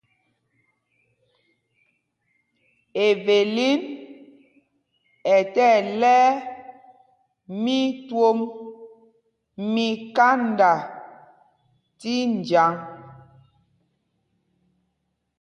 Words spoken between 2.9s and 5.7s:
Evelin ɛ tí